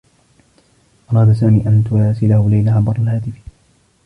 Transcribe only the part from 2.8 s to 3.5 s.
الهاتف.